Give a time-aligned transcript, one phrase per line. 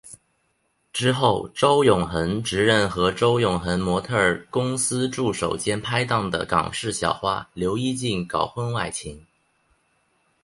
[0.91, 9.27] 之后周永恒直认和周永恒模特儿公司助手兼拍档的港视小花刘依静搞婚外情。